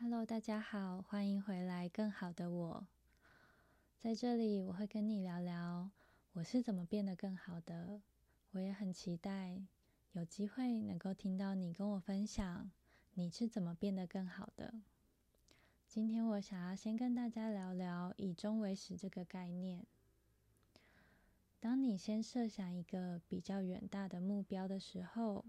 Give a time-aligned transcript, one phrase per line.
[0.00, 1.88] Hello，大家好，欢迎回来。
[1.88, 2.86] 更好的我，
[3.98, 5.90] 在这里我会跟你聊聊
[6.34, 8.00] 我是怎么变得更好的。
[8.52, 9.60] 我也很期待
[10.12, 12.70] 有机会能够听到你跟我分享
[13.14, 14.72] 你是怎么变得更好的。
[15.88, 19.84] 今天我想要先跟大家聊聊以终为始这个概念。
[21.58, 25.44] 当你先设想一个比较远大的目标的时候，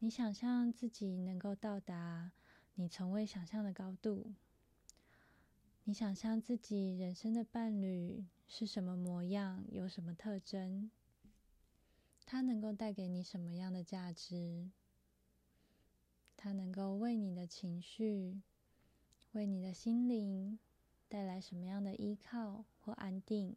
[0.00, 2.32] 你想象自己能够到达
[2.76, 4.32] 你从未想象的高度。
[5.84, 10.90] 你想象自己人生的伴侣是什么模样，有什么特征，
[12.26, 14.68] 他能够带给你什么样的价值，
[16.36, 18.42] 他能够为你的情绪、
[19.32, 20.58] 为你的心灵
[21.08, 23.56] 带来什么样的依靠或安定。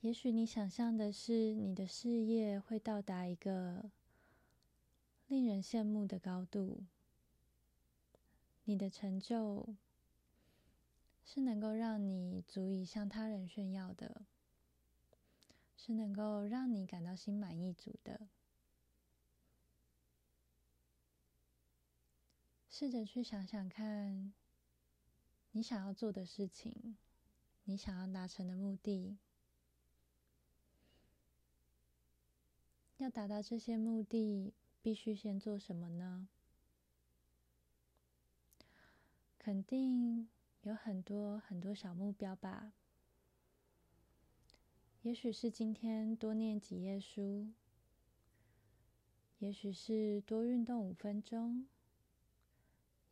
[0.00, 3.90] 也许你想象的是，你的事业会到达一个
[5.32, 6.84] 令人羡慕的高度，
[8.64, 9.74] 你的成就
[11.24, 14.26] 是能够让你足以向他人炫耀的，
[15.74, 18.28] 是能够让你感到心满意足的。
[22.68, 24.34] 试着去想想看，
[25.52, 26.98] 你想要做的事情，
[27.64, 29.16] 你想要达成的目的。
[32.98, 34.52] 要达到这些目的，
[34.82, 36.28] 必须先做什么呢？
[39.38, 40.28] 肯定
[40.62, 42.72] 有很多很多小目标吧。
[45.02, 47.52] 也许是今天多念几页书，
[49.38, 51.66] 也许是多运动五分钟，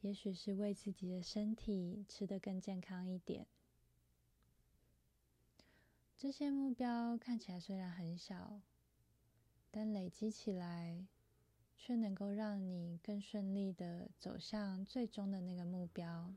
[0.00, 3.46] 也许是为自己的身体吃得更健康一点。
[6.18, 8.60] 这些目标看起来虽然很小。
[9.72, 11.06] 但累积起来，
[11.82, 16.30] 却能够让你更顺利的走向最终的那个目标。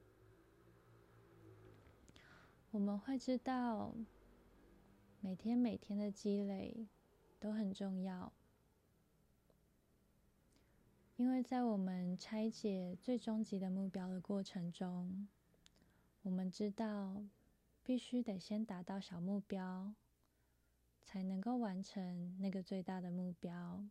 [2.72, 3.94] 我们会知道，
[5.20, 6.88] 每天每天的积累
[7.42, 8.32] 都很重要，
[11.18, 15.28] 因为在我们拆解最终极的目标的过程中，
[16.22, 17.22] 我们知道
[17.84, 19.94] 必须得先达到小目标。
[21.06, 23.84] 才能够完成那个最大的目标。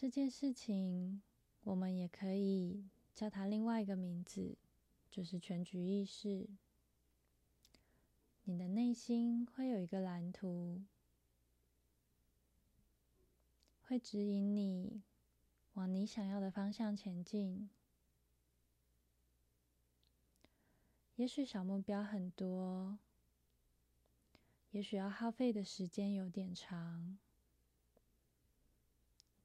[0.00, 1.20] 这件事情，
[1.62, 4.56] 我们也可以叫它另外一个名字，
[5.10, 6.48] 就是全局意识。
[8.44, 10.80] 你的内心会有一个蓝图，
[13.82, 15.02] 会指引你
[15.74, 17.68] 往你想要的方向前进。
[21.16, 22.98] 也许小目标很多。
[24.70, 27.18] 也许要耗费的时间有点长，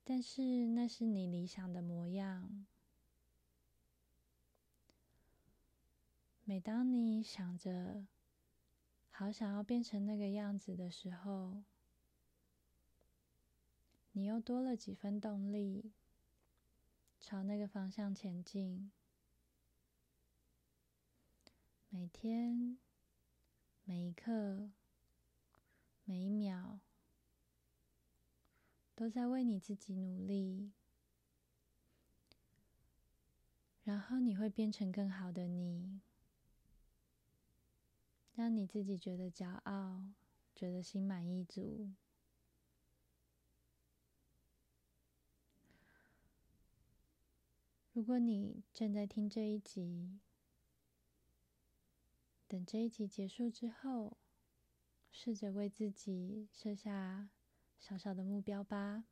[0.08, 2.66] 但是那是你理想的模样。
[6.44, 8.06] 每当你想着
[9.10, 11.64] 好想要变成那个样子的时候，
[14.12, 15.92] 你又多了几分动力，
[17.20, 18.92] 朝那个方向前进。
[21.90, 22.78] 每天，
[23.84, 24.70] 每一刻。
[26.08, 26.80] 每一秒
[28.96, 30.72] 都在为你自己努力，
[33.84, 36.00] 然后你会变成更好的你，
[38.34, 40.06] 让你自己觉得骄傲，
[40.56, 41.92] 觉得心满意足。
[47.92, 50.20] 如果你正在听这一集，
[52.48, 54.18] 等这一集结束之后。
[55.18, 57.30] 试着为自己设下
[57.88, 59.04] 小小的目标吧。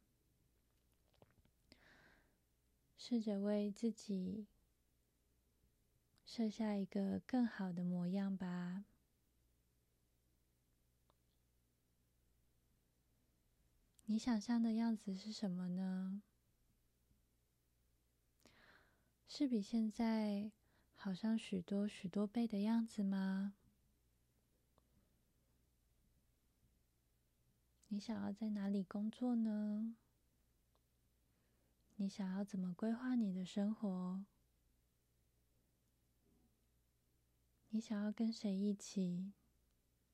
[2.97, 4.47] 试着为自己
[6.25, 8.85] 设下一个更好的模样吧。
[14.05, 16.23] 你想象的样子是什么呢？
[19.27, 20.51] 是比现在
[20.95, 23.53] 好上许多许多倍的样子吗？
[27.93, 29.93] 你想要在哪里工作呢？
[31.97, 34.25] 你想要怎么规划你的生活？
[37.69, 39.31] 你想要跟谁一起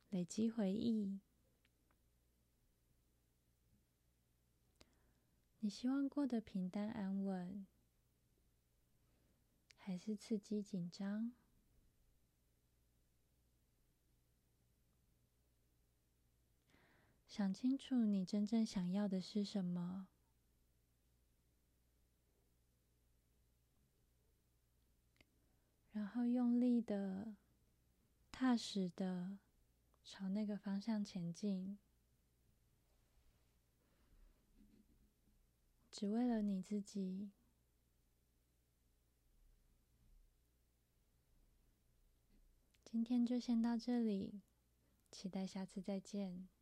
[0.10, 1.22] 累积回忆？
[5.60, 7.66] 你希望过得平淡安稳，
[9.78, 11.32] 还是刺激紧张？
[17.40, 20.10] 想清楚你真正想要的是什么。
[25.94, 27.34] 然后用力的
[28.30, 29.38] 踏实的
[30.04, 31.80] 朝那个方向前进。
[35.90, 37.32] 只为了你自己。
[42.84, 44.42] 今天就先到这里
[45.10, 46.59] 期待下次再见。